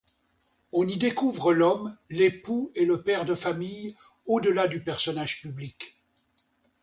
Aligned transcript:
On 0.71 0.87
y 0.87 0.97
découvre 0.97 1.53
l'homme, 1.53 1.95
l'époux 2.09 2.71
et 2.73 2.85
le 2.85 3.03
père 3.03 3.23
de 3.23 3.35
famille 3.35 3.95
au-delà 4.25 4.67
du 4.67 4.83
personnage 4.83 5.41
public. 5.43 5.95